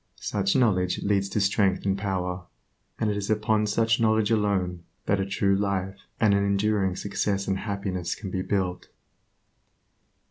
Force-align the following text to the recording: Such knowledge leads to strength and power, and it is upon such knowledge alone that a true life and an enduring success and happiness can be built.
Such 0.15 0.55
knowledge 0.55 1.03
leads 1.03 1.29
to 1.29 1.39
strength 1.39 1.85
and 1.85 1.95
power, 1.95 2.47
and 2.97 3.11
it 3.11 3.17
is 3.17 3.29
upon 3.29 3.67
such 3.67 3.99
knowledge 3.99 4.31
alone 4.31 4.81
that 5.05 5.19
a 5.19 5.27
true 5.27 5.55
life 5.55 5.99
and 6.19 6.33
an 6.33 6.43
enduring 6.43 6.95
success 6.95 7.47
and 7.47 7.59
happiness 7.59 8.15
can 8.15 8.31
be 8.31 8.41
built. 8.41 8.87